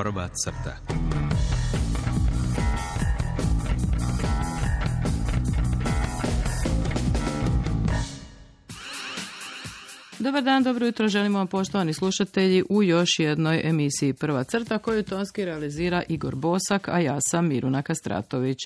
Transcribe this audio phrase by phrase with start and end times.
[0.00, 1.29] Prva crta.
[10.20, 15.02] Dobar dan, dobro jutro, želimo vam poštovani slušatelji u još jednoj emisiji Prva crta koju
[15.02, 18.58] tonski realizira Igor Bosak, a ja sam Miruna Kastratović.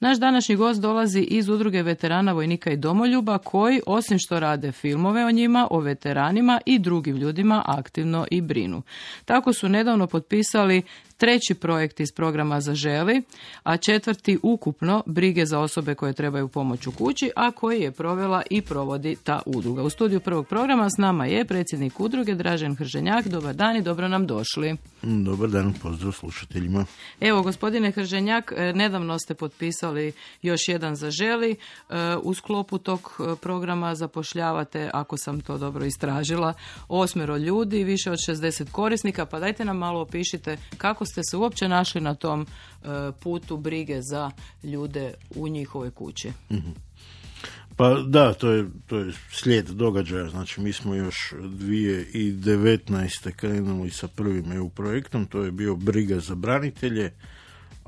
[0.00, 5.24] Naš današnji gost dolazi iz udruge veterana vojnika i domoljuba koji, osim što rade filmove
[5.24, 8.82] o njima, o veteranima i drugim ljudima aktivno i brinu.
[9.24, 10.82] Tako su nedavno potpisali
[11.22, 13.22] treći projekt iz programa Zaželi,
[13.62, 18.42] a četvrti ukupno brige za osobe koje trebaju pomoć u kući, a koji je provela
[18.50, 19.82] i provodi ta udruga.
[19.82, 23.28] U studiju prvog programa s nama je predsjednik udruge Dražen Hrženjak.
[23.28, 24.76] Dobar dan i dobro nam došli.
[25.02, 26.84] Dobar dan, pozdrav slušateljima.
[27.20, 31.50] Evo, gospodine Hrženjak, e, nedavno ste potpisali još jedan Zaželi.
[31.50, 31.56] E,
[32.22, 36.54] u sklopu tog e, programa zapošljavate, ako sam to dobro istražila,
[36.88, 41.68] osmero ljudi, više od 60 korisnika, pa dajte nam malo opišite kako ste se uopće
[41.68, 42.46] našli na tom e,
[43.20, 44.30] putu brige za
[44.62, 46.32] ljude u njihovoj kući?
[46.50, 46.70] Mhm.
[47.76, 50.28] Pa da, to je, to je slijed događaja.
[50.28, 53.32] Znači, mi smo još 2019.
[53.32, 57.12] krenuli sa prvim EU projektom, to je bio Briga za branitelje.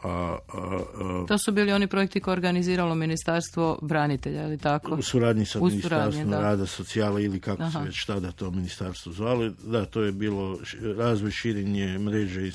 [0.05, 4.95] A, a, to su bili oni projekti koje organiziralo Ministarstvo branitelja, ili tako?
[4.95, 9.53] U suradnji sa Ministarstvom rada, socijale ili kako se već tada to ministarstvo zvali.
[9.67, 10.59] Da, to je bilo
[10.97, 12.51] razvoj širenje mreže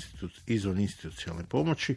[0.48, 1.96] izvan institucionalne pomoći.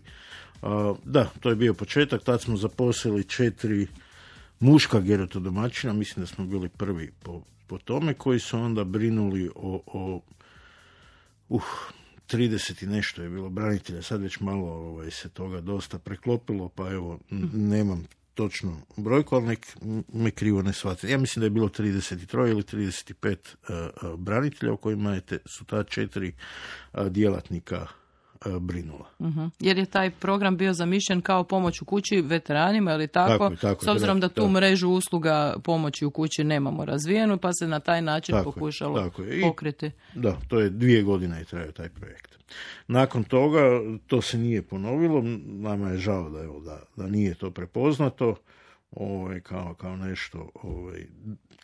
[1.05, 2.23] da, to je bio početak.
[2.23, 3.87] Tad smo zaposlili četiri
[4.61, 9.83] muška gerotodomaćina, mislim da smo bili prvi po, po tome, koji su onda brinuli o,
[9.87, 10.21] o
[11.49, 11.63] uh,
[12.33, 16.91] 30 i nešto je bilo branitelja, sad već malo ovaj, se toga dosta preklopilo, pa
[16.91, 17.19] evo,
[17.53, 19.67] nemam točno brojku, ali nek
[20.13, 21.11] me krivo ne shvatite.
[21.11, 25.65] Ja mislim da je bilo 33 ili 35 uh, branitelja u kojima je te, su
[25.65, 26.33] ta četiri
[26.93, 28.02] uh, djelatnika E,
[28.61, 29.07] brinula.
[29.19, 29.27] uh
[29.61, 33.85] Jer je taj program bio zamišljen kao pomoć u kući veteranima ili tako, tako, tako
[33.85, 38.03] s obzirom da, tu mrežu usluga pomoći u kući nemamo razvijenu, pa se na taj
[38.03, 39.91] način pokušalo tako pokriti.
[40.15, 42.39] Da, to je dvije godine i trajao taj projekt.
[42.89, 43.61] Nakon toga
[44.07, 48.35] to se nije ponovilo, nama je žao da, evo, da, da nije to prepoznato
[48.91, 51.07] ovaj, kao, kao nešto ovaj,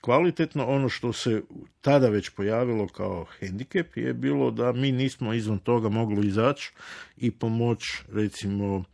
[0.01, 0.67] kvalitetno.
[0.67, 1.43] Ono što se
[1.81, 6.73] tada već pojavilo kao hendikep je bilo da mi nismo izvan toga mogli izaći
[7.17, 8.85] i pomoć recimo uh,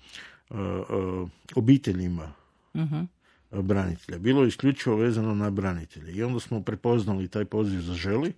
[0.50, 2.32] uh, obiteljima
[2.75, 2.82] uh
[3.62, 4.19] branitelja.
[4.19, 6.12] Bilo je isključivo vezano na branitelje.
[6.12, 8.32] I onda smo prepoznali taj poziv za želi,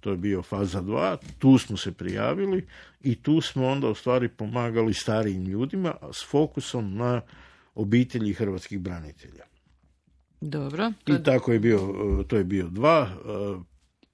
[0.00, 2.66] to je bio faza 2, tu smo se prijavili
[3.00, 7.20] i tu smo onda u stvari pomagali starijim ljudima s fokusom na
[7.74, 9.44] obitelji hrvatskih branitelja.
[10.42, 10.92] Dobro.
[11.06, 13.14] I tako je bio, e, to je bio dva, e,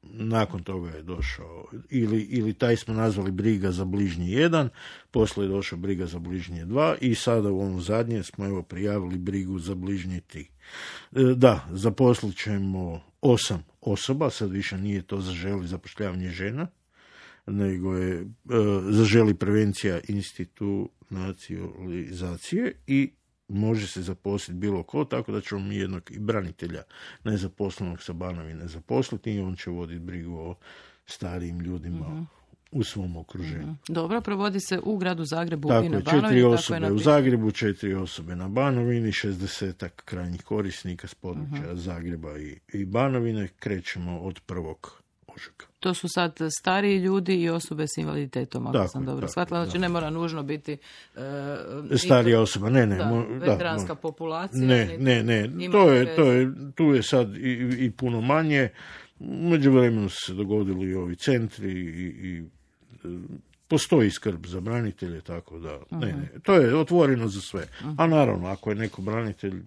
[0.03, 4.69] nakon toga je došao, ili, ili taj smo nazvali briga za bližnji jedan,
[5.11, 9.19] poslije je došao briga za bližnje dva i sada u ovom zadnje smo evo prijavili
[9.19, 10.41] brigu za bližnje tri.
[10.41, 10.47] E,
[11.37, 16.67] da, zaposlit ćemo osam osoba, sad više nije to zaželi zapošljavanje žena,
[17.47, 18.27] nego je
[18.91, 23.11] zaželi prevencija institucionalizacije i
[23.49, 26.83] može se zaposliti bilo ko, tako da ćemo mi jednog i branitelja
[27.25, 30.55] nezaposlenog sa Banovine zaposliti i on će voditi brigu o
[31.07, 32.23] starijim ljudima mhm.
[32.71, 33.63] u svom okruženju.
[33.63, 33.73] Mhm.
[33.89, 36.23] Dobro, provodi se u gradu Zagrebu tako i na Banovini.
[36.23, 41.77] Četiri osobe u Zagrebu, četiri osobe na Banovini, šestdesetak krajnjih korisnika s područja mhm.
[41.77, 43.49] Zagreba i, i Banovine.
[43.49, 44.98] Krećemo od prvog
[45.81, 49.65] to su sad stariji ljudi i osobe s invaliditetom, ako sam dobro shvatila.
[49.65, 50.79] Znači ne mora nužno biti...
[51.15, 51.23] Uh,
[51.99, 52.97] Starija osoba, ne, ne.
[52.97, 54.67] Da, veteranska populacija.
[54.67, 55.71] Ne, ne, ne.
[55.73, 58.69] To je, to je, tu je sad i, i puno manje.
[59.21, 62.45] Među vremenu su se dogodili i ovi centri i, i
[63.69, 66.41] postoji skrb za branitelje, tako da, ne, ne, mhm.
[66.43, 67.67] to je otvoreno za sve.
[67.97, 69.63] A naravno, ako je neko branitelj,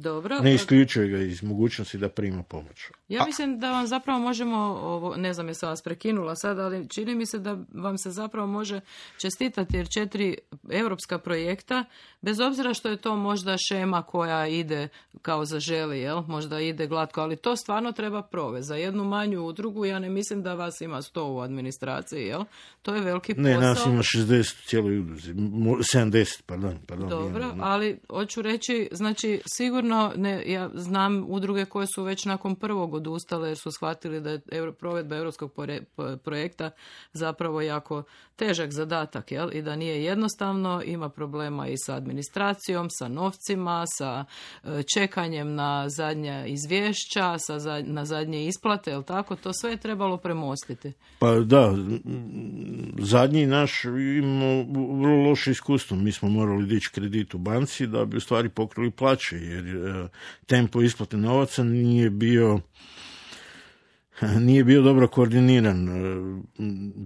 [0.00, 0.38] dobro.
[0.40, 2.90] Ne isključuje ga iz mogućnosti da prima pomoć.
[3.08, 7.14] Ja mislim da vam zapravo možemo, ovo, ne znam jesam vas prekinula sad, ali čini
[7.14, 8.80] mi se da vam se zapravo može
[9.20, 10.36] čestitati jer četiri
[10.70, 11.84] europska projekta,
[12.20, 14.88] bez obzira što je to možda šema koja ide
[15.22, 16.22] kao zaželi, jel?
[16.26, 18.66] možda ide glatko, ali to stvarno treba provesti.
[18.66, 22.44] Za jednu manju udrugu ja ne mislim da vas ima sto u administraciji, jel?
[22.82, 23.50] To je veliki posao.
[23.50, 26.78] Ne, nas ima 60 cijeloj udruzi, 70, pardon.
[26.86, 32.24] pardon Dobro, ali hoću reći, znači sigurno sigurno, ne, ja znam udruge koje su već
[32.24, 35.52] nakon prvog odustale jer su shvatili da je provedba europskog
[36.24, 36.70] projekta
[37.12, 38.02] zapravo jako
[38.36, 39.50] težak zadatak jel?
[39.52, 44.24] i da nije jednostavno, ima problema i sa administracijom, sa novcima, sa
[44.64, 49.36] e, čekanjem na zadnja izvješća, sa na zadnje isplate, jel tako?
[49.36, 50.92] To sve je trebalo premostiti.
[51.18, 51.74] Pa da,
[52.98, 53.84] zadnji naš
[54.18, 54.62] imamo
[55.00, 55.96] vrlo loše iskustvo.
[55.96, 60.08] Mi smo morali dići kredit u banci da bi u stvari pokrili plaće, jer e,
[60.46, 62.60] tempo isplate novaca nije bio
[64.46, 65.88] nije bio dobro koordiniran.
[65.88, 65.92] E,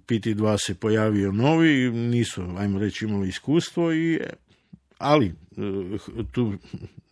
[0.06, 4.20] PT2 se pojavio novi, nisu, ajmo reći, imali iskustvo, i,
[4.98, 5.32] ali e,
[6.32, 6.52] tu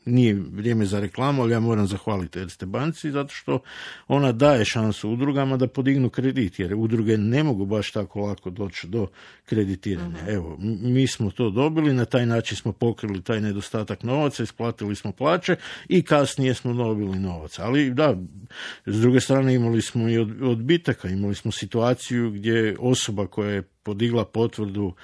[0.05, 3.59] nije vrijeme za reklamu, ali ja moram zahvaliti Erste banci zato što
[4.09, 8.87] ona daje šansu udrugama da podignu kredit, jer udruge ne mogu baš tako lako doći
[8.87, 9.06] do
[9.47, 10.23] kreditiranja.
[10.23, 10.31] Mhm.
[10.31, 15.12] Evo, mi smo to dobili, na taj način smo pokrili taj nedostatak novaca, isplatili smo
[15.12, 15.56] plaće
[15.89, 17.59] i kasnije smo dobili novac.
[17.59, 18.17] Ali da,
[18.87, 24.25] s druge strane imali smo i odbitaka, imali smo situaciju gdje osoba koja je podigla
[24.25, 24.95] potvrdu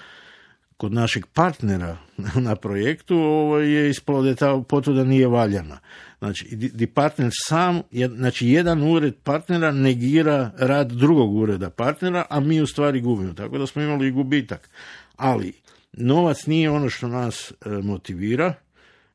[0.81, 1.97] kod našeg partnera
[2.47, 5.79] na projektu ovo je ispalo da ta potvrda nije valjana.
[6.19, 7.83] Znači, di partner sam,
[8.17, 13.33] znači jedan ured partnera negira rad drugog ureda partnera, a mi u stvari gubimo.
[13.33, 14.71] Tako da smo imali i gubitak.
[15.17, 15.53] Ali,
[15.93, 18.55] novac nije ono što nas e, motivira,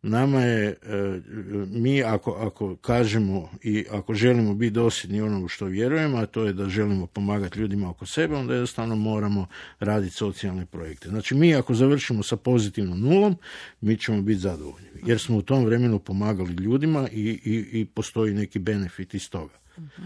[0.06, 0.76] nama je, e,
[1.68, 6.54] mi ako, ako kažemo i ako želimo biti dosljedni onomu što vjerujemo, a to je
[6.54, 9.48] da želimo pomagati ljudima oko sebe, onda jednostavno moramo
[9.80, 11.10] raditi socijalne projekte.
[11.10, 13.36] Znači mi ako završimo sa pozitivnom nulom,
[13.82, 14.88] mi ćemo biti zadovoljni.
[15.06, 19.54] Jer smo u tom vremenu pomagali ljudima i, i, i postoji neki benefit iz toga.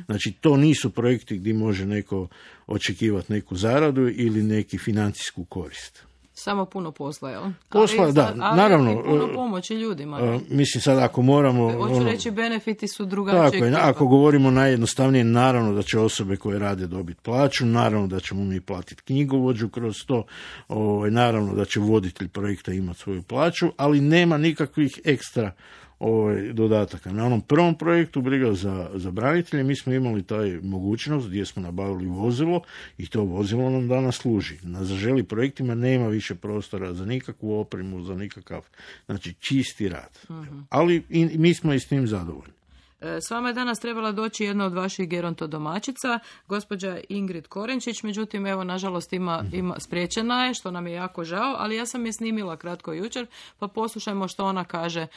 [0.05, 2.27] Znači, to nisu projekti gdje može neko
[2.67, 6.08] očekivati neku zaradu ili neki financijsku korist.
[6.41, 7.43] Samo puno posla, jel?
[7.69, 8.91] Posla, da, naravno.
[8.91, 10.17] I puno pomoći ljudima.
[10.17, 11.71] Uh, mislim sad ako moramo...
[11.73, 13.61] Hoću ono, reći, benefiti su drugačiji.
[13.61, 18.19] Tako je, ako govorimo najjednostavnije, naravno da će osobe koje rade dobiti plaću, naravno da
[18.19, 20.23] ćemo mi platiti knjigovođu kroz to,
[20.67, 25.51] ovaj, naravno da će voditelj projekta imati svoju plaću, ali nema nikakvih ekstra
[25.99, 27.11] ovaj, dodataka.
[27.11, 31.61] Na onom prvom projektu Briga za, za branitelje mi smo imali taj mogućnost gdje smo
[31.61, 32.61] nabavili vozilo
[32.97, 34.55] i to vozilo nam danas služi.
[34.63, 38.65] Na zaželi projektima nema više prostora za nikakvu opremu, za nikakav,
[39.05, 40.19] znači čisti rad.
[40.29, 40.59] Mhm.
[40.69, 42.58] Ali i, mi smo i s tim zadovoljni.
[43.01, 48.45] E, s vama je danas trebala doći jedna od vaših gerontodomaćica, gospođa Ingrid Korenčić, međutim,
[48.45, 49.55] evo, nažalost, ima, mhm.
[49.55, 53.27] ima, spriječena je, što nam je jako žao, ali ja sam je snimila kratko jučer,
[53.59, 55.07] pa poslušajmo što ona kaže, e,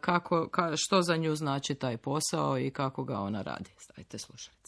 [0.00, 3.70] kako, što za nju znači taj posao i kako ga ona radi.
[3.78, 4.65] Stavite slušajte.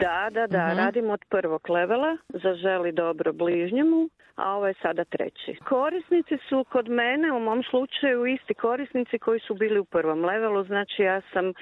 [0.00, 4.08] Da, da, da, uh radim od prvog levela, zaželi dobro bližnjemu,
[4.40, 5.56] a ovo je sada treći.
[5.64, 10.64] Korisnici su kod mene, u mom slučaju, isti korisnici koji su bili u prvom levelu,
[10.64, 11.52] znači ja sam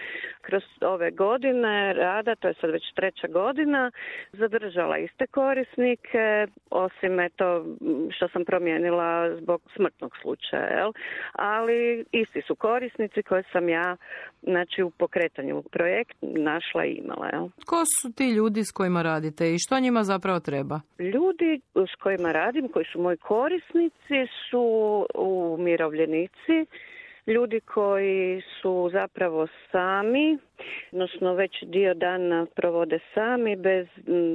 [0.40, 3.90] kroz ove godine rada, to je sad već treća godina,
[4.32, 7.64] zadržala iste korisnike, osim eto
[8.10, 10.92] što sam promijenila zbog smrtnog slučaja, jel?
[11.32, 13.96] ali isti su korisnici koje sam ja
[14.42, 17.28] znači u pokretanju projekt našla i imala.
[17.32, 17.48] Jel?
[17.66, 20.80] Ko su ti ljudi s kojima radite i što njima zapravo treba?
[20.98, 24.18] Ljudi s kojima radim, koji su moji korisnici,
[24.50, 26.66] su umirovljenici,
[27.26, 30.38] ljudi koji su zapravo sami,
[30.92, 33.86] odnosno već dio dana provode sami bez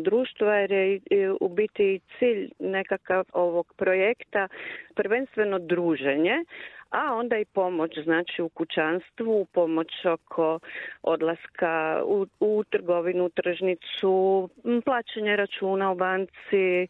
[0.04, 4.48] društva jer je u biti cilj nekakav ovog projekta
[4.96, 6.46] prvenstveno druženje,
[6.94, 10.60] a onda i pomoć znači u kućanstvu, pomoć oko
[11.04, 14.50] odlaska u, u trgovinu, tržnicu,
[14.86, 16.88] plaćanje računa u banci,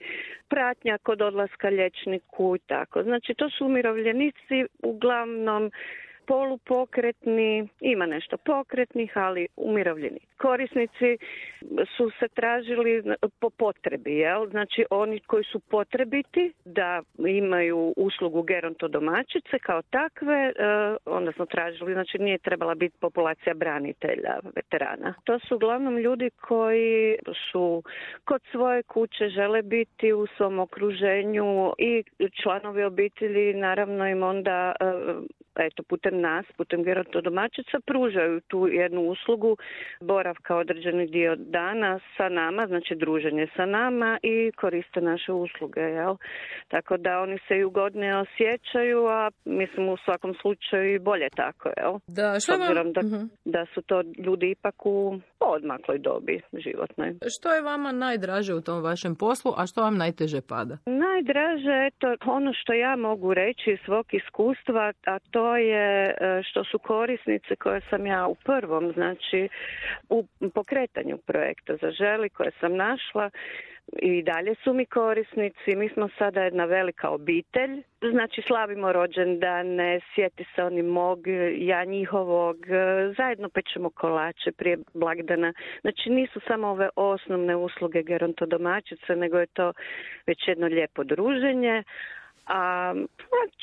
[0.48, 3.04] pratnja kod odlaska liječniku i tako.
[3.04, 5.72] Znači to su umirovljenici uglavnom
[6.28, 10.20] polupokretni, ima nešto pokretnih, ali umirovljeni.
[10.38, 11.18] Korisnici
[11.98, 13.04] su se tražili
[13.40, 14.50] po potrebi, jel?
[14.50, 20.54] Znači oni koji su potrebiti da imaju uslugu gerontodomaćice kao takve, e,
[21.06, 25.14] onda smo tražili, znači nije trebala biti populacija branitelja, veterana.
[25.24, 27.18] To su uglavnom ljudi koji
[27.52, 27.84] su
[28.26, 32.04] kod svoje kuće žele biti u svom okruženju i
[32.44, 34.86] članovi obitelji naravno im onda e,
[35.56, 39.58] eto putem nas, putem gerontodomaćica pružaju tu jednu uslugu
[40.02, 46.16] boravka određeni dio dana sa nama, znači druženje sa nama i koriste naše usluge, jel?
[46.68, 51.70] Tako da oni se i ugodnije osjećaju, a mislim u svakom slučaju i bolje tako,
[51.78, 51.94] jel?
[52.08, 53.26] Da, što obzirom da, mhm.
[53.46, 57.16] da su to ljudi ipak u odmakloj dobi životnoj.
[57.38, 60.78] Što je vama najdraže u tom vašem poslu, a što vam najteže pada?
[60.86, 66.44] Najdraže, eto, ono što ja mogu reći iz svog iskustva, a to to je e,
[66.44, 69.50] što su korisnice koje sam ja u prvom, znači
[70.10, 73.30] u pokretanju projekta Zaželi koje sam našla,
[73.92, 75.76] i dalje su mi korisnici.
[75.76, 77.84] Mi smo sada jedna velika obitelj.
[78.12, 81.20] Znači slavimo rođendane, sjeti se oni mog,
[81.58, 82.58] ja njihovog.
[83.18, 85.54] Zajedno pečemo kolače prije blagdana.
[85.82, 89.74] Znači nisu samo ove osnovne usluge gerontodomaćice, nego je to
[90.28, 91.84] već jedno lijepo druženje.
[92.48, 92.94] A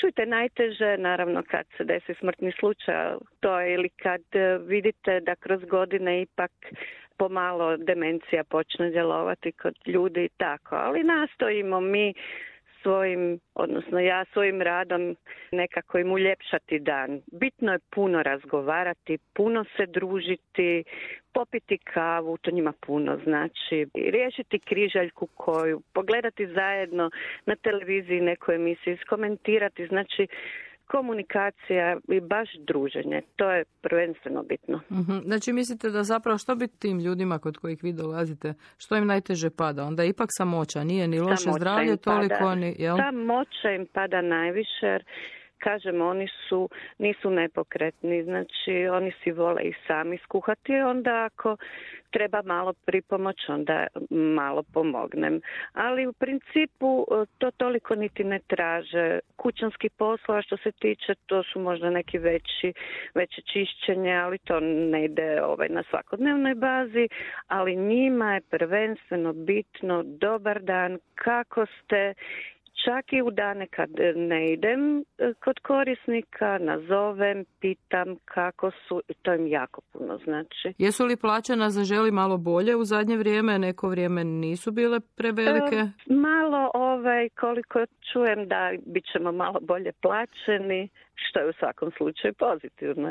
[0.00, 4.22] čujte, najteže naravno kad se desi smrtni slučaj, to je ili kad
[4.66, 6.50] vidite da kroz godine ipak
[7.16, 12.14] pomalo demencija počne djelovati kod ljudi i tako, ali nastojimo mi
[12.82, 15.16] svojim, odnosno ja svojim radom
[15.52, 17.20] nekako im uljepšati dan.
[17.32, 20.84] Bitno je puno razgovarati, puno se družiti,
[21.32, 27.10] popiti kavu, to njima puno znači, riješiti križaljku koju, pogledati zajedno
[27.46, 30.26] na televiziji neku emisiju, iskomentirati, znači
[30.90, 33.22] komunikacija i baš druženje.
[33.36, 34.80] To je prvenstveno bitno.
[34.90, 35.18] Mhm.
[35.24, 39.50] Znači mislite da zapravo što bi tim ljudima kod kojih vi dolazite, što im najteže
[39.50, 39.84] pada?
[39.84, 42.74] Onda ipak samoća, nije ni loše zdravlje toliko, ni...
[42.78, 42.96] Jel?
[42.96, 45.04] Samoća im pada najviše jer
[45.60, 51.56] kažem, oni su, nisu nepokretni, znači oni si vole i sami skuhati, onda ako
[52.10, 55.40] treba malo pripomoć, onda malo pomognem.
[55.72, 59.18] Ali u principu e, to toliko niti ne traže.
[59.36, 62.72] Kućanski poslova što se tiče, to su možda neki veći,
[63.14, 67.08] veće čišćenje, ali to ne ide ovaj, na svakodnevnoj bazi,
[67.46, 72.14] ali njima je prvenstveno bitno dobar dan, kako ste
[72.84, 75.02] Čak i u dane kad ne idem e,
[75.44, 80.74] kod korisnika, nazovem, pitam kako su i to im jako puno znači.
[80.78, 83.58] Jesu li plaćena za želi malo bolje u zadnje vrijeme?
[83.58, 85.76] Neko vrijeme nisu bile prevelike?
[85.76, 87.78] E, malo ovaj, koliko
[88.12, 90.88] čujem da bit ćemo malo bolje plaćeni
[91.28, 93.08] što je u svakom slučaju pozitivno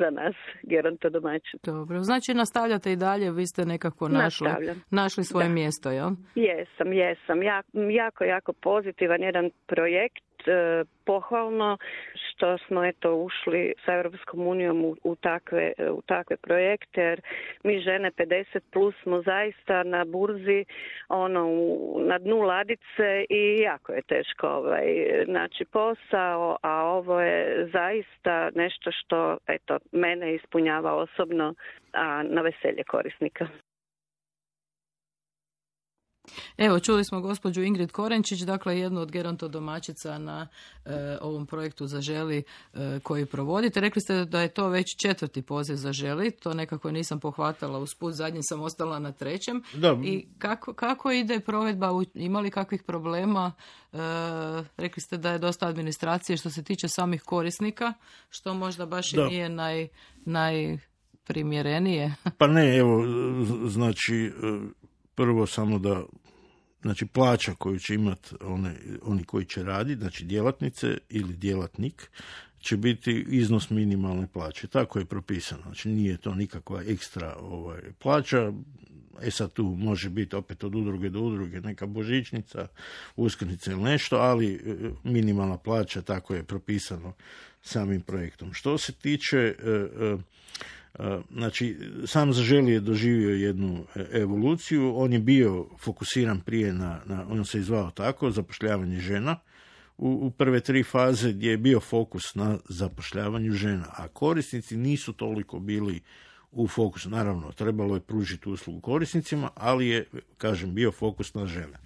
[0.00, 1.60] za nas, geronto domaćin.
[1.62, 4.48] Dobro, znači nastavljate i dalje, vi ste nekako našli,
[4.90, 6.10] našli svoje mjesto, jel?
[6.34, 7.62] Jesam, jesam, ja,
[8.02, 10.25] jako, jako pozitivan jedan projekt
[11.04, 11.78] pohvalno
[12.14, 17.20] što smo eto ušli sa Europskom unijom u, takve, u takve projekte jer
[17.62, 20.64] mi žene 50 plus smo zaista na burzi
[21.08, 24.86] ono u, na dnu ladice i jako je teško ovaj,
[25.26, 31.54] naći posao, a ovo je zaista nešto što eto mene ispunjava osobno,
[31.92, 33.46] a na veselje korisnika.
[36.56, 40.48] Evo, čuli smo gospođu Ingrid Korenčić, dakle jednu od gerontodomaćica na
[40.84, 42.38] e, ovom projektu Zaželi
[42.74, 43.80] e, koji provodite.
[43.80, 48.40] Rekli ste da je to već četvrti poziv Zaželi, to nekako nisam pohvatala usput, zadnji
[48.42, 49.62] sam ostala na trećem.
[49.74, 49.96] Da.
[50.04, 53.52] I kako, kako ide provedba, ima li kakvih problema?
[53.92, 53.98] E,
[54.76, 57.92] rekli ste da je dosta administracije što se tiče samih korisnika,
[58.30, 59.88] što možda baš i nije naj,
[60.24, 62.14] najprimjerenije.
[62.38, 63.04] Pa ne, evo,
[63.68, 64.32] znači
[65.16, 66.02] prvo samo da
[66.82, 68.34] znači plaća koju će imati
[69.02, 72.10] oni koji će raditi, znači djelatnice ili djelatnik,
[72.60, 74.66] će biti iznos minimalne plaće.
[74.66, 75.62] Tako je propisano.
[75.62, 78.52] Znači nije to nikakva ekstra ovaj, plaća.
[79.22, 82.66] E sad tu može biti opet od udruge do udruge neka božićnica,
[83.16, 84.58] uskrsnica ili nešto, ali e,
[85.04, 87.12] minimalna plaća tako je propisano
[87.62, 88.52] samim projektom.
[88.52, 90.16] Što se tiče e, e,
[91.32, 91.76] Znači,
[92.06, 97.44] sam Zaželi je doživio jednu e, evoluciju, on je bio fokusiran prije na, na on
[97.44, 99.36] se izvao tako, zapošljavanje žena,
[99.98, 105.12] u, u prve tri faze gdje je bio fokus na zapošljavanju žena, a korisnici nisu
[105.12, 106.00] toliko bili
[106.52, 107.10] u fokusu.
[107.10, 110.04] Naravno, trebalo je pružiti uslugu korisnicima, ali je,
[110.38, 111.78] kažem, bio fokus na žene.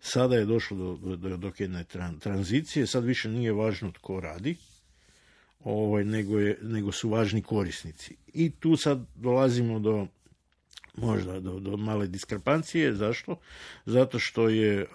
[0.00, 1.84] Sada je došlo do, do, do jedne
[2.20, 4.56] tranzicije, sad više nije važno tko radi,
[5.64, 8.16] ovaj, nego, je, nego su važni korisnici.
[8.34, 10.06] I tu sad dolazimo do
[10.96, 12.94] možda do, do male diskrepancije.
[12.94, 13.36] Zašto?
[13.86, 14.86] Zato što je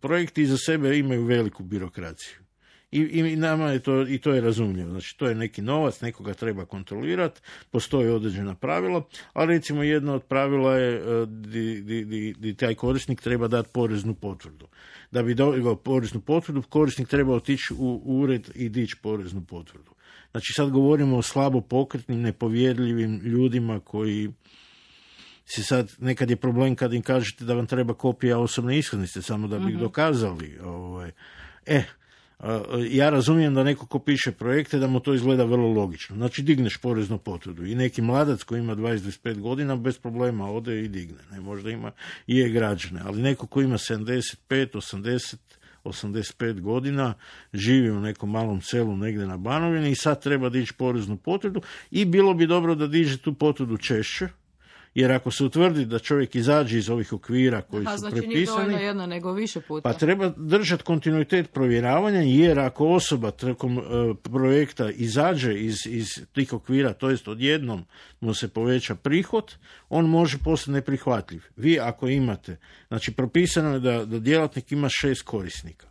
[0.00, 2.49] projekti za sebe imaju veliku birokraciju.
[2.92, 4.90] I, I nama je to, i to je razumljivo.
[4.90, 10.22] Znači, to je neki novac, nekoga treba kontrolirati, postoje određena pravila, ali recimo jedno od
[10.22, 14.68] pravila je di, di, di, di taj korisnik treba dati poreznu potvrdu
[15.10, 19.94] da bi dobio poreznu potvrdu, korisnik treba otići u ured i dići poreznu potvrdu.
[20.30, 24.32] Znači sad govorimo o slabo pokretnim, nepovjerljivim ljudima koji
[25.44, 29.48] se sad, nekad je problem kad im kažete da vam treba kopija osobne iskaznice samo
[29.48, 30.58] da bi mm dokazali.
[30.64, 31.10] Ovaj.
[31.66, 31.82] E,
[32.90, 36.16] ja razumijem da neko ko piše projekte da mu to izgleda vrlo logično.
[36.16, 40.88] Znači digneš poreznu potvrdu i neki mladac koji ima 20-25 godina bez problema ode i
[40.88, 41.18] digne.
[41.32, 41.90] Ne, možda ima
[42.26, 45.36] i je građane, ali neko ko ima 75, 80,
[45.84, 47.14] 85 godina,
[47.52, 52.04] živi u nekom malom selu negdje na Banovini i sad treba dići poreznu potvrdu i
[52.04, 54.28] bilo bi dobro da diže tu potvrdu češće,
[54.94, 58.68] jer ako se utvrdi da čovjek izađe iz ovih okvira koji A, su znači prepisani,
[58.68, 59.82] nije jedna, nego više puta.
[59.82, 63.82] pa treba držati kontinuitet provjeravanja, jer ako osoba tijekom e,
[64.22, 67.84] projekta izađe iz, iz tih okvira, to jest odjednom
[68.20, 69.54] mu se poveća prihod,
[69.88, 71.42] on može postati neprihvatljiv.
[71.56, 72.56] Vi ako imate,
[72.88, 75.86] znači propisano je da, da djelatnik ima šest korisnika.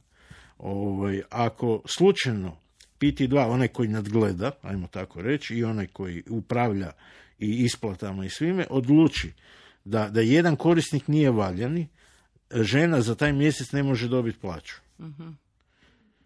[0.58, 2.58] Ovaj, ako slučajno
[3.00, 6.92] PT2, onaj koji nadgleda, ajmo tako reći, i onaj koji upravlja
[7.40, 9.32] i isplatama i svime, odluči
[9.86, 11.88] da, da jedan korisnik nije valjani,
[12.52, 14.76] žena za taj mjesec ne može dobiti plaću.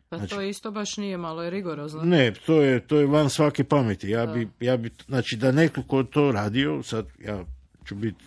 [0.09, 2.03] Pa znači- to isto baš nije malo je rigorozno.
[2.03, 4.09] Ne, to je, to je van svake pameti.
[4.09, 7.45] Ja bi, ja bi, znači da netko ko to radio, sad ja
[7.85, 8.23] ću biti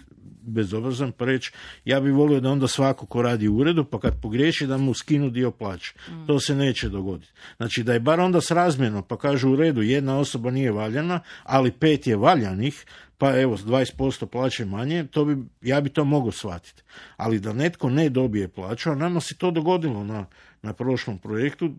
[0.47, 1.53] bezobrazan pa reći,
[1.85, 4.95] ja bi volio da onda svako ko radi u uredu, pa kad pogriješi da mu
[4.95, 5.95] skinu dio plaće.
[6.26, 7.33] To se neće dogoditi.
[7.57, 11.73] Znači da je bar onda srazmjerno, pa kažu u redu, jedna osoba nije valjana, ali
[11.73, 12.85] pet je valjanih,
[13.19, 16.83] pa evo, s 20% plaće manje, to bi, ja bi to mogao shvatiti.
[17.17, 20.26] Ali da netko ne dobije plaću, a nama se to dogodilo na,
[20.62, 21.71] na prošlom projektu,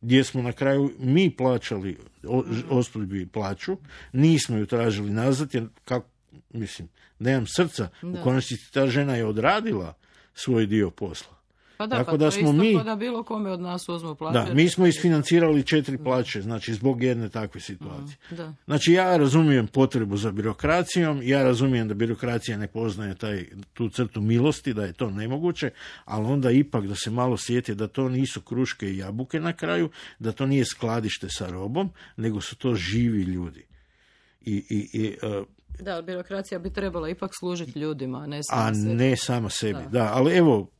[0.00, 1.98] gdje smo na kraju mi plaćali
[2.28, 3.76] o- ostudbi plaću,
[4.12, 6.08] nismo ju tražili nazad, jer kako,
[6.52, 9.94] mislim, nemam srca, u konačnici ta žena je odradila
[10.34, 11.42] svoj dio posla.
[11.82, 14.14] Pa da, Tako pa da smo isto mi- kao da bilo kome od nas uzmu
[14.14, 14.48] plaću.
[14.48, 18.16] Da, mi smo isfinancirali četiri plaće, znači zbog jedne takve situacije.
[18.30, 18.54] Da.
[18.64, 24.20] Znači ja razumijem potrebu za birokracijom, ja razumijem da birokracija ne poznaje taj, tu crtu
[24.20, 25.70] milosti, da je to nemoguće,
[26.04, 29.90] ali onda ipak da se malo sjeti da to nisu kruške i jabuke na kraju,
[30.18, 33.64] da to nije skladište sa robom, nego su to živi ljudi.
[34.40, 35.42] I, i, i, e,
[35.78, 38.94] Da, birokracija bi trebala ipak služiti ljudima, a ne samo a sebi.
[38.94, 39.80] ne sama sebi.
[39.90, 40.10] Da.
[40.12, 40.70] ali evo,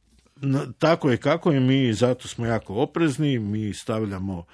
[0.78, 4.44] tako je kako je, mi zato smo jako oprezni, mi stavljamo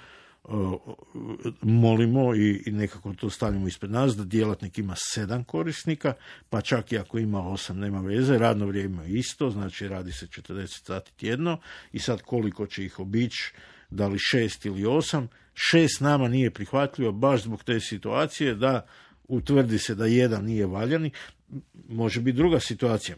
[1.61, 6.13] molimo i, i nekako to stavljamo ispred nas da djelatnik ima sedam korisnika,
[6.49, 10.27] pa čak i ako ima osam nema veze, radno vrijeme je isto, znači radi se
[10.27, 11.59] 40 sati tjedno
[11.91, 13.53] i sad koliko će ih obići,
[13.89, 18.87] da li šest ili osam, šest nama nije prihvatljivo baš zbog te situacije da
[19.29, 21.11] utvrdi se da jedan nije valjani,
[21.89, 23.17] može biti druga situacija.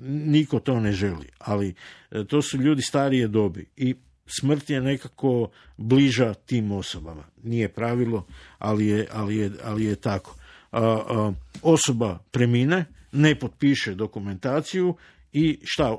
[0.00, 1.74] Niko to ne želi, ali
[2.10, 3.94] e, to su ljudi starije dobi i
[4.26, 7.24] smrt je nekako bliža tim osobama.
[7.42, 8.26] Nije pravilo,
[8.58, 10.36] ali je, ali je, ali je tako.
[11.62, 14.96] Osoba premine, ne potpiše dokumentaciju
[15.32, 15.96] i šta,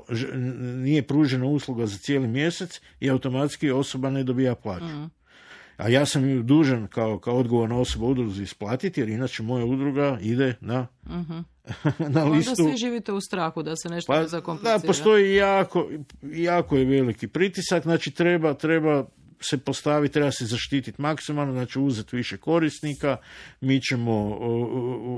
[0.76, 5.10] nije pružena usluga za cijeli mjesec i automatski osoba ne dobija plaću.
[5.76, 10.18] A ja sam ju dužan kao, kao odgovorna osoba udruzi isplatiti, jer inače moja udruga
[10.20, 10.86] ide na,
[11.98, 12.54] na Onda listu.
[12.56, 14.78] svi živite u strahu da se nešto ne Pa, zakomplicira.
[14.78, 15.88] da, postoji jako,
[16.22, 19.04] jako je veliki pritisak, znači treba, treba
[19.40, 23.16] se postaviti, treba se zaštititi maksimalno, znači uzeti više korisnika,
[23.60, 24.38] mi ćemo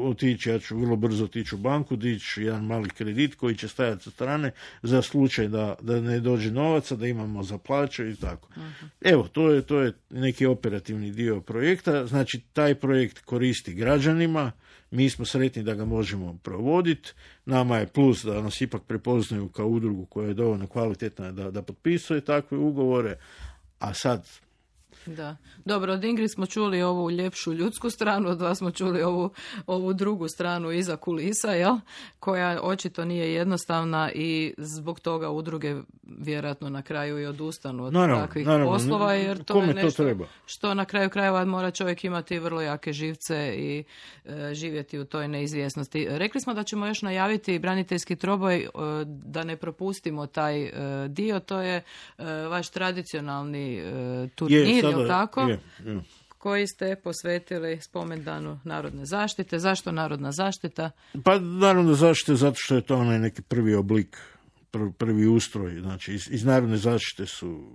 [0.05, 4.05] otići, ja ću vrlo brzo otići u banku, dići jedan mali kredit koji će stajati
[4.05, 4.50] sa strane
[4.83, 8.48] za slučaj da, da ne dođe novaca, da imamo za plaće i tako.
[9.00, 14.52] Evo, to je, to je neki operativni dio projekta, znači taj projekt koristi građanima,
[14.90, 17.12] mi smo sretni da ga možemo provoditi.
[17.44, 21.62] Nama je plus da nas ipak prepoznaju kao udrugu koja je dovoljno kvalitetna da, da
[21.62, 23.16] potpisuje takve ugovore.
[23.80, 24.24] A sad,
[25.06, 25.37] Da.
[25.64, 29.30] Dobro, od Ingrid smo čuli ovu ljepšu ljudsku stranu, od vas smo čuli ovu,
[29.66, 31.76] ovu drugu stranu iza kulisa, jel?
[32.20, 38.26] koja očito nije jednostavna i zbog toga udruge vjerojatno na kraju i odustanu od Naravno,
[38.26, 38.72] takvih naravno.
[38.72, 40.26] poslova, jer to Kome je to nešto treba?
[40.46, 43.85] što na kraju krajeva mora čovjek imati vrlo jake živce i
[44.24, 46.06] e, živjeti u toj neizvjesnosti.
[46.11, 48.68] Rekli smo da ćemo još najaviti braniteljski troboj, e,
[49.04, 50.70] da ne propustimo taj e,
[51.09, 51.82] dio, to je
[52.18, 55.40] e, vaš tradicionalni e, turnir, je, jel tako?
[55.40, 56.01] je, je.
[56.38, 59.59] koji ste posvetili spomendanu narodne zaštite.
[59.59, 60.90] Zašto narodna zaštita?
[61.25, 64.18] Pa naravno zaštite zato što je to onaj neki prvi oblik,
[64.70, 65.81] prvi, prvi ustroj.
[65.81, 67.66] Znači iz, iz narodne zaštite su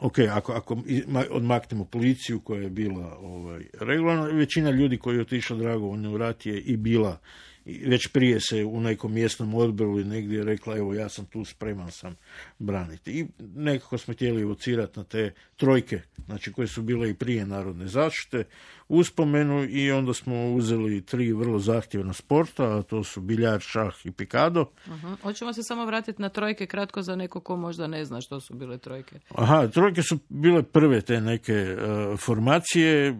[0.00, 0.74] Ok, ako, ako
[1.06, 6.18] ma- odmaknemo policiju koja je bila ovaj, regularna, većina ljudi koji je otišla dragovoljno u
[6.18, 7.18] rat je i bila
[7.64, 11.90] već prije se u nekom mjesnom odboru ili negdje rekla evo ja sam tu spreman
[11.90, 12.16] sam
[12.58, 13.12] braniti.
[13.12, 17.88] I nekako smo htjeli evocirati na te trojke, znači koje su bile i prije narodne
[17.88, 18.44] zaštite,
[18.88, 24.10] uspomenu i onda smo uzeli tri vrlo zahtjevna sporta, a to su biljar, šah i
[24.10, 24.60] pikado.
[24.86, 28.40] uh Hoćemo se samo vratiti na trojke kratko za neko ko možda ne zna što
[28.40, 29.18] su bile trojke.
[29.34, 31.76] Aha, trojke su bile prve te neke e,
[32.16, 33.14] formacije.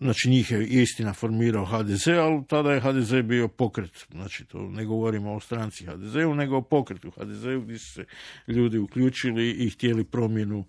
[0.00, 4.84] Znači njih je istina formirao HDZ, ali tada je HDZ bio pokret, znači to ne
[4.84, 8.04] govorimo o stranci HDZ-u, nego o pokretu HDZ-u gdje su se
[8.46, 10.64] ljudi uključili i htjeli promjenu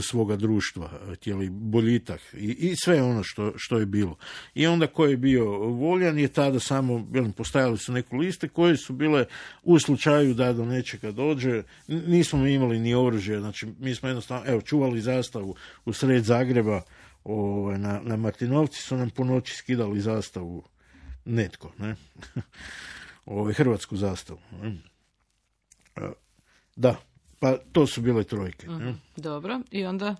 [0.00, 4.16] svoga društva, htjeli boljitak i, i sve ono što, što je bilo.
[4.54, 8.76] I onda ko je bio voljan je tada samo, velim, postajali su neku liste koje
[8.76, 9.24] su bile
[9.62, 14.44] u slučaju da do nečega dođe, nismo mi imali ni oružje, znači mi smo jednostavno,
[14.46, 16.82] evo, čuvali zastavu u sred Zagreba,
[17.26, 20.64] ovaj, na, na Martinovci su nam po noći skidali zastavu
[21.24, 21.96] netko, ne?
[23.26, 24.40] ovaj, hrvatsku zastavu.
[24.62, 24.76] Ne?
[26.76, 26.96] Da,
[27.38, 28.70] pa to su bile trojke.
[28.70, 28.90] Mhm.
[29.16, 30.16] Dobro, i onda?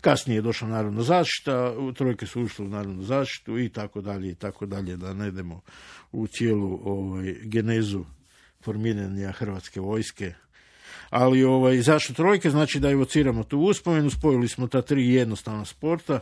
[0.00, 4.34] Kasnije je došla narodna zaštita, trojke su ušle u narodnu zaštitu i tako dalje i
[4.34, 5.60] tako dalje, da ne idemo
[6.12, 8.04] u cijelu ovaj, genezu
[8.60, 10.34] formiranja Hrvatske vojske.
[11.10, 12.50] Ali ovaj, zašto trojke?
[12.50, 16.20] Znači da evociramo tu uspomenu, spojili smo ta tri jednostavna sporta,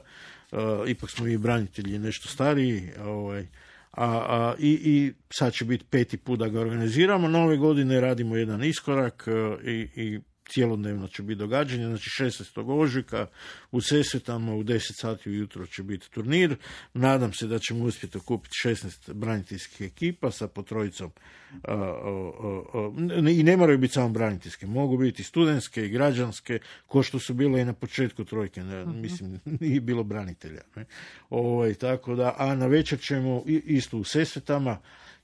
[0.53, 3.47] uh, ipak smo i branitelji nešto stariji, ovaj,
[3.93, 7.29] a, a, i, i sad će biti peti put da ga organiziramo.
[7.29, 10.21] Nove godine radimo jedan iskorak uh, i, i
[10.53, 12.81] cijelodnevno će biti događanje, znači 16.
[12.81, 13.27] ožujka
[13.71, 16.57] u Sesvetama u 10 sati ujutro će biti turnir.
[16.95, 21.11] Nadam se da ćemo uspjeti okupiti 16 braniteljskih ekipa sa potrojicom
[23.31, 27.35] i ne moraju biti samo braniteljske, mogu biti i studentske i građanske, ko što su
[27.35, 29.01] bile i na početku trojke, ne, mhm.
[29.01, 30.61] mislim, nije bilo branitelja.
[30.77, 30.85] Ne.
[31.31, 34.79] Ovaj, tako da, a na večer ćemo isto u Sesvetama,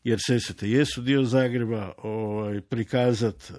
[0.04, 3.52] jer Sesvete jesu dio Zagreba, ovaj, prikazati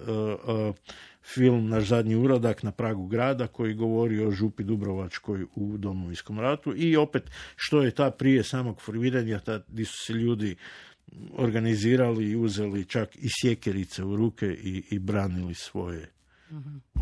[1.22, 6.72] film Naš zadnji uradak na pragu grada koji govori o župi Dubrovačkoj u domovinskom ratu
[6.76, 10.56] i opet što je ta prije samog formiranja, ta, gdje su se ljudi
[11.32, 16.10] organizirali i uzeli čak i sjekerice u ruke i, i branili svoje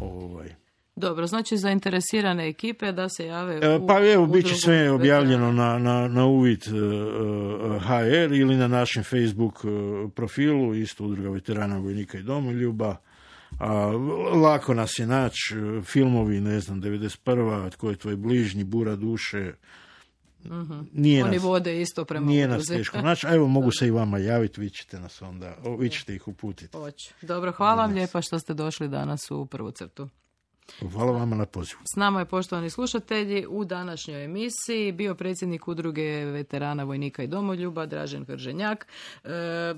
[0.00, 0.54] ovaj,
[0.96, 5.52] dobro, znači zainteresirane ekipe da se jave e, u, Pa evo, bit će sve objavljeno
[5.52, 6.74] na, na, na uvid uh,
[7.74, 9.64] e, HR ili na našem Facebook
[10.14, 12.96] profilu, isto udruga veterana vojnika i domoljuba.
[13.58, 13.86] A,
[14.42, 17.70] lako nas je naći, filmovi, ne znam, 91.
[17.70, 19.52] Tko je tvoj bližnji, Bura duše,
[20.44, 20.52] uh
[20.92, 23.90] Nije Oni nas, vode isto prema Nije nas teško naći, a evo mogu se i
[23.90, 26.76] vama javiti, vi ćete nas onda, vi ćete ih uputiti.
[27.22, 30.08] Dobro, hvala vam lijepa što ste došli danas u prvu crtu.
[30.92, 31.80] Hvala vama na pozivu.
[31.92, 37.86] S nama je poštovani slušatelji u današnjoj emisiji bio predsjednik udruge veterana vojnika i domoljuba
[37.86, 38.86] Dražen Hrženjak.
[39.24, 39.28] E,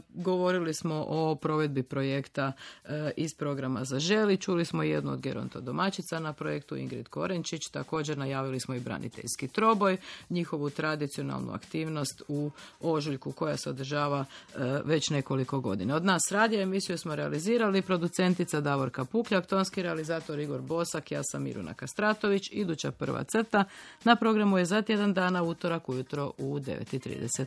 [0.09, 2.53] govorili smo o provedbi projekta
[2.85, 4.37] e, iz programa za želi.
[4.37, 7.68] Čuli smo jednu od geronto domaćica na projektu Ingrid Korenčić.
[7.68, 9.96] Također najavili smo i braniteljski troboj,
[10.31, 12.50] njihovu tradicionalnu aktivnost u
[12.81, 15.96] ožujku koja se održava e, već nekoliko godina.
[15.96, 21.23] Od nas radija emisiju smo realizirali producentica Davorka Pukljak, tonski realizator Igor Bo Osak, ja
[21.23, 22.49] sam Miruna Kastratović.
[22.53, 23.64] Iduća prva crta
[24.05, 27.47] na programu je za tjedan dana utorak ujutro u 9.30.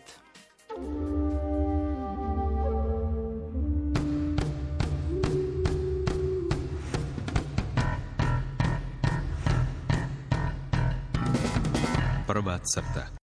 [12.28, 13.08] Prva crta.